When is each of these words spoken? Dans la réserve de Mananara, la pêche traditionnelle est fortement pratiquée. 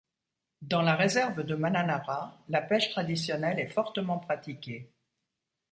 Dans 0.63 0.81
la 0.81 0.95
réserve 0.95 1.43
de 1.43 1.53
Mananara, 1.53 2.41
la 2.49 2.63
pêche 2.63 2.89
traditionnelle 2.89 3.59
est 3.59 3.67
fortement 3.69 4.17
pratiquée. 4.17 4.91